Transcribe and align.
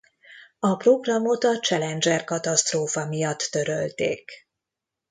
A 0.59 0.75
programot 0.75 1.43
a 1.43 1.59
Challenger-katasztrófa 1.59 3.05
miatt 3.07 3.39
törölték. 3.51 4.47